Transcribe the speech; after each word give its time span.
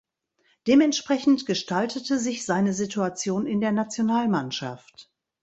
Dementsprechend 0.65 1.45
gestaltete 1.45 2.17
sich 2.17 2.43
seine 2.43 2.73
Situation 2.73 3.45
in 3.45 3.61
der 3.61 3.71
Nationalmannschaft. 3.71 5.11